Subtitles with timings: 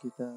[0.00, 0.32] kita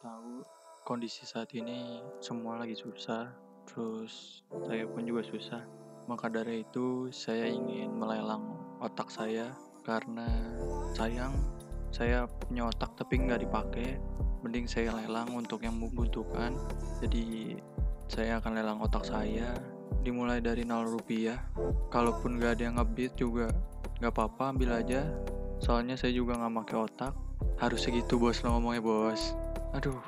[0.00, 0.40] tahu
[0.88, 3.28] kondisi saat ini semua lagi susah,
[3.68, 5.60] terus saya pun juga susah.
[6.08, 9.52] Maka dari itu saya ingin melelang otak saya
[9.84, 10.24] karena
[10.96, 11.36] sayang
[11.92, 14.00] saya punya otak tapi nggak dipakai.
[14.40, 16.56] Mending saya lelang untuk yang membutuhkan.
[17.04, 17.56] Jadi
[18.08, 19.52] saya akan lelang otak saya
[20.00, 21.40] dimulai dari 0 rupiah.
[21.92, 23.52] Kalaupun nggak ada yang ngebit juga
[24.00, 25.04] nggak apa-apa ambil aja.
[25.60, 27.23] Soalnya saya juga nggak pakai otak
[27.58, 29.32] harus segitu bos lo ngomongnya bos.
[29.74, 30.00] Aduh.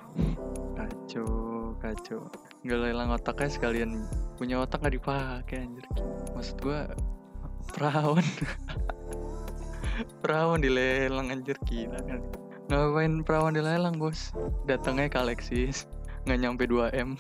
[0.77, 2.21] Kacau kacau.
[2.63, 3.91] Nggak lelang otaknya sekalian.
[4.37, 5.87] Punya otak nggak dipakai anjir.
[6.35, 6.91] Maksud gua
[7.73, 8.27] perawan.
[10.21, 12.21] Perawan dilelang anjir gila kan
[12.67, 14.35] ngapain perawan dilelang bos?
[14.67, 15.87] Datangnya ke Alexis.
[16.27, 17.15] Nggak nyampe 2 m.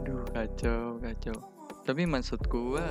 [0.00, 1.36] Aduh kacau kacau.
[1.84, 2.84] Tapi maksud gua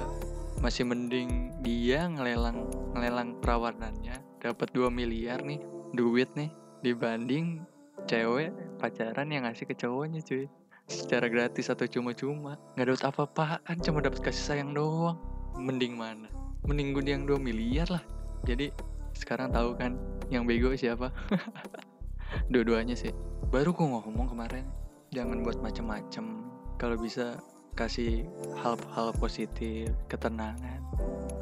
[0.61, 4.21] masih mending dia ngelelang ngelelang perawanannya.
[4.37, 5.61] Dapat 2 miliar nih
[5.97, 6.53] duit nih
[6.85, 7.65] dibanding
[8.05, 10.45] cewek pacaran yang ngasih ke cowoknya cuy.
[10.87, 12.55] Secara gratis atau cuma-cuma.
[12.77, 15.19] Nggak dapat apa-apaan cuma dapat kasih sayang doang.
[15.57, 16.29] Mending mana?
[16.63, 18.03] Mending gue yang 2 miliar lah.
[18.47, 18.71] Jadi
[19.17, 19.99] sekarang tahu kan
[20.31, 21.11] yang bego siapa?
[22.53, 23.11] Dua-duanya sih.
[23.51, 24.63] Baru gue ngomong kemarin
[25.11, 26.47] jangan buat macem-macem.
[26.79, 27.35] Kalau bisa
[27.75, 28.23] kasih
[28.63, 30.79] hal-hal positif ketenangan.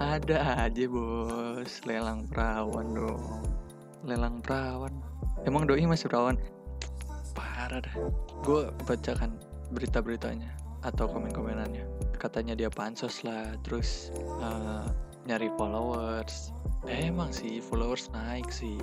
[0.02, 1.86] Ada aja bos.
[1.86, 3.55] Lelang perawan dong
[4.06, 4.94] lelang perawan
[5.46, 6.42] Emang doi masih perawan?
[7.38, 7.96] Parah dah.
[8.42, 9.38] Gue bacakan
[9.70, 10.50] berita-beritanya
[10.82, 11.86] atau komen-komenannya.
[12.18, 14.10] Katanya dia pansos lah, terus
[14.42, 14.90] uh,
[15.30, 16.50] nyari followers.
[16.90, 18.82] Emang sih followers naik sih.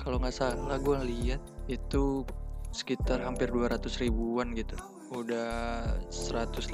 [0.00, 2.24] Kalau nggak salah gue lihat itu
[2.72, 4.80] sekitar hampir 200 ribuan gitu.
[5.12, 6.72] Udah 187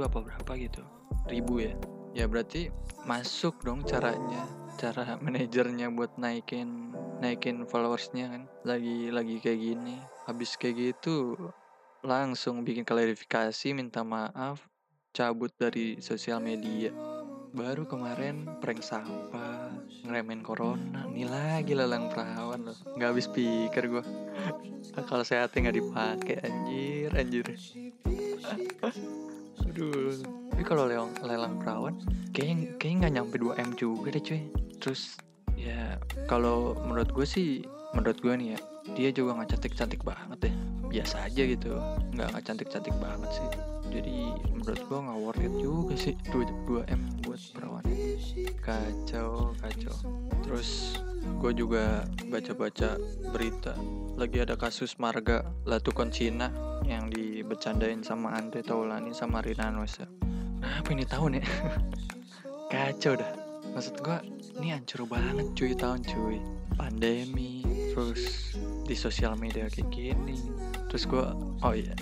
[0.00, 0.80] apa berapa gitu.
[1.28, 1.76] Ribu ya.
[2.16, 2.72] Ya berarti
[3.04, 4.48] masuk dong caranya
[4.78, 8.42] cara manajernya buat naikin naikin followersnya kan.
[8.64, 9.96] Lagi lagi kayak gini.
[10.26, 11.36] Habis kayak gitu
[12.06, 14.62] langsung bikin klarifikasi minta maaf
[15.10, 16.94] cabut dari sosial media.
[17.48, 19.72] Baru kemarin prank sampah
[20.06, 21.08] ngeremen corona.
[21.10, 22.78] Nih lagi lelang perawan loh.
[22.94, 24.04] Nggak habis pikir gue
[25.08, 27.46] kalau sehatnya nggak dipakai anjir anjir.
[29.66, 30.22] Aduh.
[30.54, 31.98] Tapi kalau lelang lelang perawan
[32.30, 34.40] kayak kayak nggak nyampe 2 m juga deh cuy.
[34.78, 35.18] Terus
[35.58, 35.98] ya
[36.30, 38.58] kalau menurut gue sih menurut gue nih ya
[38.94, 40.52] dia juga nggak cantik cantik banget ya.
[40.88, 41.76] Biasa aja gitu
[42.16, 43.48] nggak nggak cantik cantik banget sih.
[43.88, 44.16] Jadi
[44.54, 47.84] menurut gue nggak worth it juga sih 2, 2 m buat perawan.
[48.62, 49.96] Kacau kacau.
[50.46, 51.00] Terus
[51.42, 52.96] gue juga baca-baca
[53.34, 53.76] berita
[54.16, 56.48] lagi ada kasus marga latukon Cina
[56.88, 60.08] yang dibecandain sama Andre Taulani sama Rina Nosa
[60.62, 61.44] apa ini tahun ya?
[62.72, 63.37] Kacau dah
[63.74, 64.18] maksud gue
[64.60, 66.38] ini hancur banget cuy tahun cuy.
[66.78, 68.54] Pandemi terus
[68.86, 70.38] di sosial media kayak gini.
[70.88, 71.24] Terus gue
[71.62, 71.94] oh iya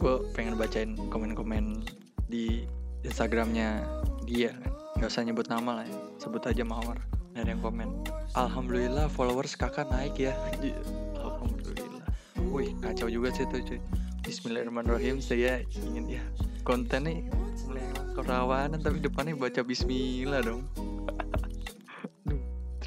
[0.00, 1.84] gue pengen bacain komen-komen
[2.28, 2.64] di
[3.04, 3.84] Instagramnya
[4.24, 4.72] dia kan.
[5.00, 7.00] Nggak usah nyebut nama lah ya sebut aja Mawar
[7.32, 7.88] ada yang komen.
[8.36, 10.36] Alhamdulillah followers kakak naik ya.
[11.24, 12.06] Alhamdulillah.
[12.52, 13.80] Wih kacau juga sih tuh cuy.
[14.20, 16.24] Bismillahirrahmanirrahim saya ingin ya
[16.60, 17.24] konten nih
[17.66, 17.82] mulai
[18.12, 20.68] kerawanan tapi depannya baca Bismillah dong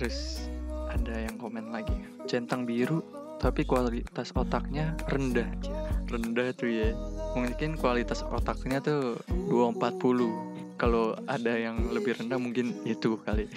[0.03, 0.51] terus
[0.91, 1.95] ada yang komen lagi.
[2.27, 2.99] Centang biru
[3.39, 5.47] tapi kualitas otaknya rendah.
[6.11, 6.91] Rendah tuh ya
[7.39, 9.15] mungkin kualitas otaknya tuh
[9.47, 13.47] 240 kalau ada yang lebih rendah mungkin itu kali.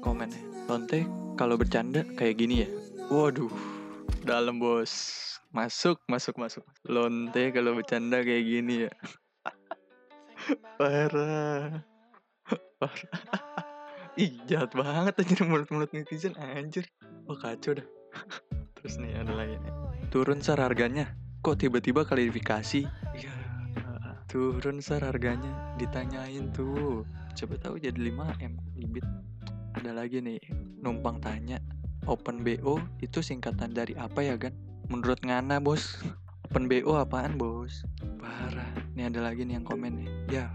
[0.00, 0.32] Komen.
[0.32, 0.40] Ya
[0.72, 1.04] Lonte
[1.36, 2.68] kalau bercanda kayak gini ya?
[3.12, 3.52] Waduh
[4.24, 5.20] dalam bos.
[5.52, 6.64] Masuk masuk masuk.
[6.88, 8.92] Lonte kalau bercanda kayak gini ya?
[10.80, 11.84] Parah.
[12.80, 13.53] Parah
[14.14, 16.86] Ih jahat banget aja mulut-mulut netizen anjir.
[17.26, 17.86] Oh kacau dah.
[18.78, 19.74] Terus nih ada lagi nih.
[20.14, 21.18] Turun sar harganya.
[21.42, 22.86] Kok tiba-tiba klarifikasi?
[23.18, 23.34] Ya
[24.30, 25.50] Turun sar harganya.
[25.82, 27.02] Ditanyain tuh.
[27.34, 29.02] Coba tahu jadi 5M Libit
[29.74, 30.38] Ada lagi nih
[30.78, 31.58] Numpang tanya.
[32.06, 34.54] Open BO itu singkatan dari apa ya kan?
[34.94, 35.98] Menurut Ngana bos.
[36.46, 37.82] Open BO apaan bos?
[38.22, 38.70] Parah.
[38.94, 40.10] Nih ada lagi nih yang komen nih.
[40.30, 40.54] Ya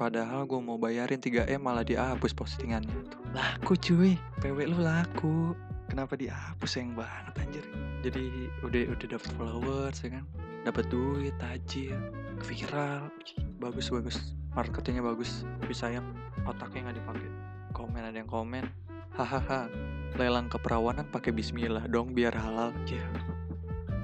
[0.00, 3.20] Padahal gue mau bayarin 3M malah dihapus postingannya tuh.
[3.36, 5.52] Laku cuy, PW lu laku.
[5.92, 7.64] Kenapa dihapus sayang banget anjir.
[8.00, 10.24] Jadi udah udah dapet followers ya kan.
[10.64, 12.00] Dapat duit, tajir,
[12.40, 13.12] viral.
[13.60, 14.32] Bagus bagus.
[14.56, 15.44] Marketingnya bagus.
[15.60, 16.08] Tapi sayang
[16.48, 17.28] otaknya nggak dipakai.
[17.76, 18.72] Komen ada yang komen.
[19.20, 19.68] Hahaha.
[20.16, 22.72] Lelang keperawanan pakai bismillah dong biar halal.
[22.88, 23.04] Ya.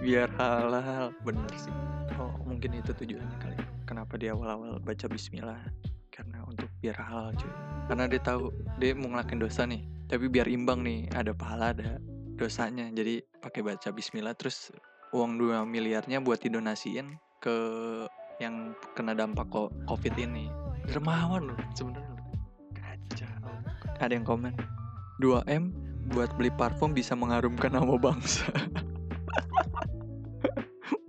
[0.04, 1.16] Biar halal.
[1.24, 1.72] Bener sih.
[2.20, 3.56] Oh, mungkin itu tujuannya kali
[3.86, 5.62] kenapa dia awal-awal baca bismillah
[6.80, 7.52] biar halal cuy.
[7.86, 9.82] Karena dia tahu dia mau ngelakuin dosa nih.
[10.06, 11.98] Tapi biar imbang nih ada pahala ada
[12.36, 12.90] dosanya.
[12.92, 14.70] Jadi pakai baca bismillah terus
[15.14, 17.56] uang 2 miliarnya buat didonasiin ke
[18.42, 19.48] yang kena dampak
[19.88, 20.50] covid ini.
[20.86, 22.14] Dermawan loh sebenarnya
[22.76, 23.52] kacau.
[23.98, 24.54] Ada yang komen
[25.18, 25.72] 2M
[26.12, 28.46] buat beli parfum bisa mengharumkan nama bangsa.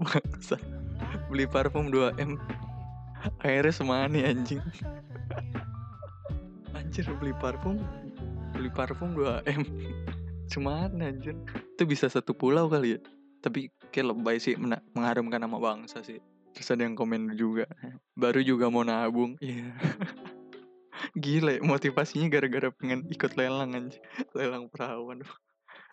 [0.07, 0.55] Bangsa.
[1.27, 2.39] Beli parfum 2M
[3.43, 4.61] akhirnya semani anjing.
[6.75, 7.81] Anjir beli parfum.
[8.55, 9.61] Beli parfum 2M
[10.51, 11.35] semani anjir.
[11.75, 12.99] Itu bisa satu pulau kali ya.
[13.43, 14.57] Tapi kayak lebay sih
[14.93, 16.17] mengharumkan nama bangsa sih.
[16.55, 17.69] Terus ada yang komen juga.
[18.17, 19.37] Baru juga mau nabung.
[19.43, 19.69] Iya.
[19.69, 19.73] Yeah.
[21.17, 23.99] gila motivasinya gara-gara pengen ikut lelang aja
[24.33, 25.21] lelang perawan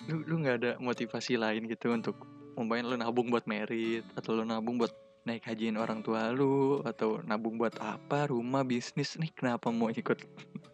[0.09, 2.17] lu lu nggak ada motivasi lain gitu untuk
[2.57, 4.93] umpamanya lu nabung buat merit atau lu nabung buat
[5.25, 10.21] naik hajiin orang tua lu atau nabung buat apa rumah bisnis nih kenapa mau ikut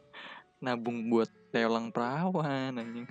[0.64, 3.06] nabung buat lelang perawan anjing?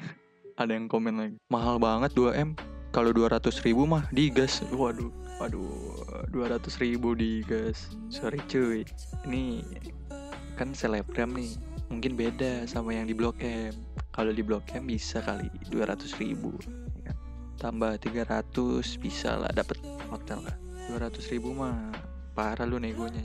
[0.60, 1.38] Ada yang komen lagi.
[1.48, 2.60] Mahal banget 2M
[2.92, 4.60] kalau 200 ribu mah digas.
[4.76, 5.08] Waduh
[5.40, 7.88] waduh 200 ribu digas.
[8.12, 8.84] Sorry cuy.
[9.24, 9.64] Ini
[10.60, 11.56] kan selebgram nih.
[11.88, 13.72] Mungkin beda sama yang di blok M.
[14.12, 16.52] Kalau di blok M bisa kali 200 ribu
[17.08, 17.16] ya.
[17.64, 18.44] Tambah 300
[19.00, 19.80] bisa lah dapet
[20.12, 21.94] hotel lah 200 ribu mah
[22.34, 23.22] parah lu negonya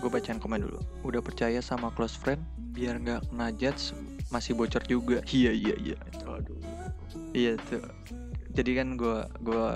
[0.00, 0.80] gue bacaan komen dulu.
[1.02, 2.40] Udah percaya sama close friend
[2.76, 3.96] biar nggak kena judge
[4.28, 5.24] masih bocor juga.
[5.26, 5.96] Iya iya iya.
[6.28, 6.60] Aduh.
[7.32, 7.82] Iya tuh.
[8.52, 9.66] Jadi kan gue gue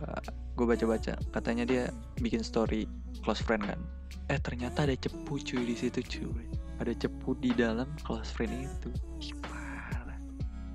[0.55, 1.83] gue baca baca katanya dia
[2.21, 2.85] bikin story
[3.25, 3.81] close friend kan.
[4.29, 6.47] Eh ternyata ada cepu cuy di situ cuy.
[6.81, 8.91] Ada cepu di dalam close friend itu.
[9.45, 10.17] Parah.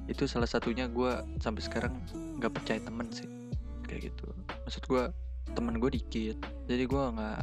[0.10, 1.12] Itu salah satunya gue
[1.42, 1.94] sampai sekarang
[2.42, 3.30] nggak percaya temen sih.
[3.86, 4.28] Kayak gitu.
[4.66, 5.04] Maksud gue
[5.54, 6.38] temen gue dikit.
[6.66, 7.40] Jadi gue nggak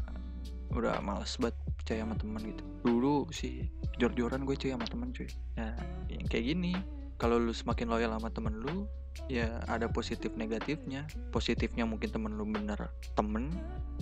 [0.72, 2.62] udah males banget percaya sama temen gitu.
[2.82, 3.68] Dulu sih
[4.00, 5.28] jor-joran gue cuy sama temen cuy.
[5.54, 5.76] Ya
[6.08, 6.72] yang kayak gini
[7.20, 8.88] kalau lu semakin loyal sama temen lu
[9.28, 11.06] ya ada positif negatifnya.
[11.30, 13.52] Positifnya mungkin temen lu bener temen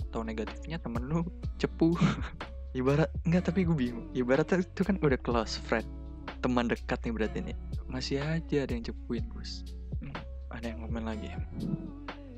[0.09, 1.21] atau negatifnya temen lu
[1.61, 1.93] cepu.
[2.79, 4.07] Ibarat enggak tapi gue bingung.
[4.15, 6.01] Ibarat itu kan udah close friend
[6.41, 7.57] teman dekat nih berarti nih.
[7.91, 9.67] Masih aja ada yang cepuin bos.
[10.01, 10.15] Hmm,
[10.49, 11.29] ada yang komen lagi.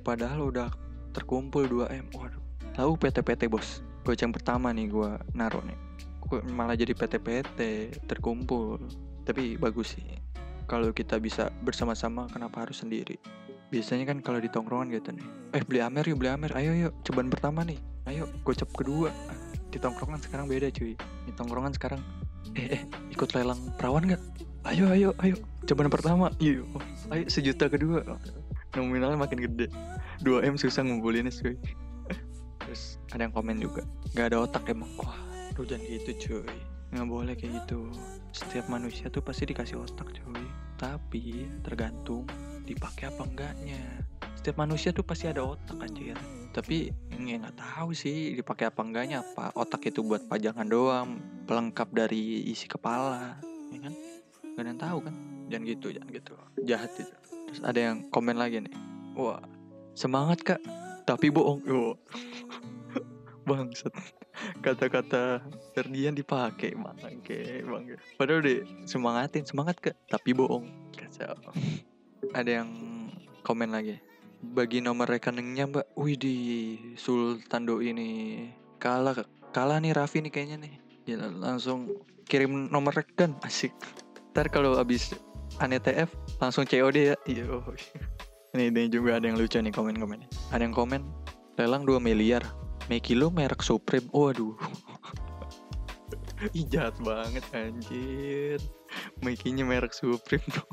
[0.04, 0.69] Padahal udah
[1.13, 2.42] terkumpul 2M waduh.
[2.74, 3.86] Tahu PT-PT bos?
[4.01, 5.77] Goceng pertama nih gue naruh nih.
[6.25, 7.60] Gue malah jadi PT-PT
[8.10, 8.81] terkumpul.
[9.24, 10.04] Tapi bagus sih.
[10.65, 13.21] Kalau kita bisa bersama-sama kenapa harus sendiri?
[13.69, 15.25] Biasanya kan kalau di tongkrongan gitu nih.
[15.54, 16.51] Eh beli amer yuk beli amer.
[16.57, 16.94] Ayo yuk.
[17.06, 17.77] Cobaan pertama nih.
[18.10, 19.13] Ayo gocap kedua.
[19.69, 20.98] Di tongkrongan sekarang beda cuy.
[20.98, 22.01] Di tongkrongan sekarang.
[22.57, 22.81] Eh eh
[23.13, 24.21] ikut lelang perawan gak
[24.74, 25.38] ayo ayo ayo.
[25.63, 26.33] Cobaan pertama.
[26.42, 26.65] Yuk
[27.13, 28.01] ayo sejuta kedua
[28.77, 29.67] nominalnya makin gede.
[30.25, 31.55] 2M susah ngumpulinnya cuy.
[32.63, 33.85] Terus ada yang komen juga
[34.17, 34.89] nggak ada otak emang.
[34.97, 35.17] Wah
[35.57, 36.57] lu jangan gitu cuy.
[36.93, 37.89] Nggak boleh kayak gitu.
[38.33, 40.45] Setiap manusia tuh pasti dikasih otak cuy.
[40.77, 42.25] Tapi tergantung
[42.65, 43.81] dipakai apa enggaknya.
[44.37, 46.17] Setiap manusia tuh pasti ada otak anjir.
[46.53, 49.21] Tapi ya nggak tahu sih dipakai apa enggaknya.
[49.21, 53.37] Apa otak itu buat pajangan doang pelengkap dari isi kepala
[53.69, 53.93] ya kan?
[54.53, 55.15] Gak ada yang tahu kan?
[55.49, 56.33] Jangan gitu jangan gitu.
[56.61, 57.22] Jahat itu
[57.53, 58.73] terus ada yang komen lagi nih.
[59.13, 59.38] Wah
[59.94, 60.61] semangat kak.
[61.05, 61.61] Tapi bohong.
[61.69, 61.94] Yo.
[63.47, 63.94] Bangsat.
[64.65, 65.45] Kata-kata
[65.77, 68.01] Ferdian dipakai bangke bangke.
[68.17, 69.94] Padahal deh semangatin semangat kak.
[70.09, 70.65] Tapi bohong.
[70.97, 71.38] Kacau.
[72.38, 72.69] Ada yang
[73.45, 74.01] komen lagi.
[74.41, 75.94] Bagi nomor rekeningnya mbak.
[75.94, 76.35] Wih di
[76.97, 78.50] Sultando ini
[78.81, 79.22] kalah
[79.53, 80.74] kalah nih Raffi nih kayaknya nih.
[81.05, 83.77] Ya langsung kirim nomor rekening asik.
[84.33, 85.13] Ntar kalau abis
[85.60, 86.10] TF
[86.41, 87.45] langsung COD ya iya
[88.53, 90.29] ini, ini juga ada yang lucu nih komen-komen.
[90.53, 91.01] Ada yang komen,
[91.57, 92.45] lelang 2 miliar.
[92.86, 94.05] Meki lu merek Supreme.
[94.13, 94.53] Waduh.
[96.57, 98.62] Ih jahat banget anjir.
[99.25, 100.69] Mekinya merek Supreme dong.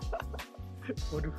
[1.12, 1.36] Waduh.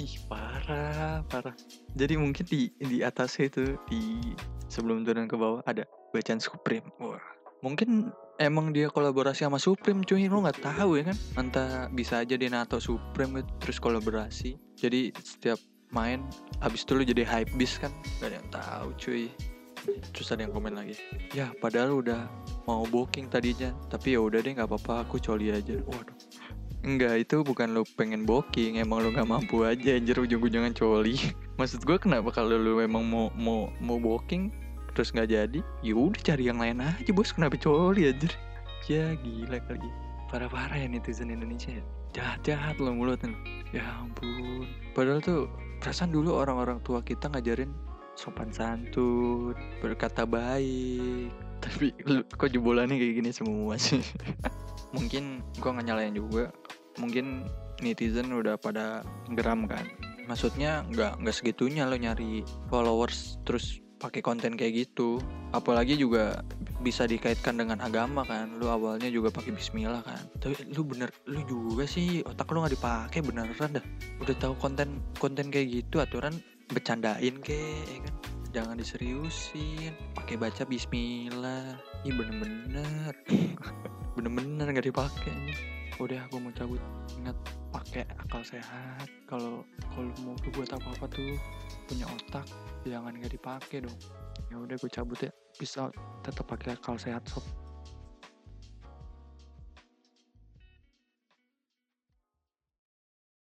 [0.00, 1.52] Ih parah, parah.
[1.92, 4.32] Jadi mungkin di di atasnya itu di
[4.72, 5.84] sebelum turun ke bawah ada
[6.16, 6.88] bacaan Supreme.
[6.96, 7.20] Wah.
[7.60, 8.08] Mungkin
[8.42, 10.26] emang dia kolaborasi sama Supreme cuy.
[10.26, 11.16] Lo nggak tahu ya kan?
[11.38, 14.58] Entah bisa aja dia nato Supreme gitu, terus kolaborasi.
[14.76, 15.58] Jadi setiap
[15.92, 16.24] main
[16.58, 17.92] habis itu lo jadi hype beast kan?
[18.18, 19.24] Gak ada yang tahu cuy.
[20.14, 20.94] Terus ada yang komen lagi.
[21.34, 22.30] Ya padahal udah
[22.66, 23.74] mau booking tadinya.
[23.90, 25.06] Tapi ya udah deh nggak apa-apa.
[25.06, 25.78] Aku coli aja.
[25.82, 26.14] Waduh.
[26.82, 30.18] Enggak, itu bukan lo pengen booking, emang lo nggak mampu aja anjir.
[30.18, 31.14] Ujung-ujungan coli.
[31.58, 34.50] Maksud gue kenapa kalau lo emang mau mau mau booking,
[34.92, 37.32] terus nggak jadi ya udah cari yang lain aja bos.
[37.32, 38.28] Kenapa coli aja
[38.90, 39.88] ya gila kali.
[40.32, 41.84] Parah-parah ya netizen Indonesia ya.
[42.12, 43.32] Jahat-jahat loh mulutnya.
[43.72, 44.68] Ya ampun.
[44.96, 45.48] Padahal tuh
[45.80, 47.72] perasaan dulu orang-orang tua kita ngajarin
[48.16, 51.32] sopan santun berkata baik.
[51.62, 54.02] Tapi lu, kok jebolannya kayak gini semua sih?
[54.96, 56.50] Mungkin gua nggak nyalain juga.
[57.00, 57.48] Mungkin
[57.80, 59.86] netizen udah pada geram kan.
[60.28, 65.22] Maksudnya nggak nggak segitunya lo nyari followers terus pakai konten kayak gitu.
[65.54, 66.42] Apalagi juga
[66.82, 68.58] bisa dikaitkan dengan agama kan.
[68.58, 70.26] Lu awalnya juga pakai Bismillah kan.
[70.42, 73.84] Tapi lu bener lu juga sih otak lu nggak dipakai beneran dah.
[74.18, 76.42] Udah tahu konten konten kayak gitu aturan
[76.74, 77.54] bercandain ke
[77.86, 78.14] ya kan?
[78.52, 79.94] Jangan diseriusin.
[80.18, 81.78] Pakai baca Bismillah.
[82.02, 83.14] Ih bener-bener.
[84.18, 85.56] Bener-bener nggak dipakai
[86.04, 86.82] udah aku mau cabut.
[87.22, 87.36] Ingat
[87.70, 89.08] pakai akal sehat.
[89.30, 89.62] Kalau
[89.94, 91.38] kalau mau buat apa apa tuh
[91.86, 92.46] punya otak
[92.84, 93.98] jangan nggak dipakai dong.
[94.50, 95.32] Ya udah gue cabut ya.
[95.56, 95.88] Bisa
[96.26, 97.44] tetap pakai akal sehat sob